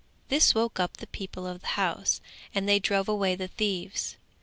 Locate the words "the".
0.97-1.05, 1.61-1.67, 3.35-3.49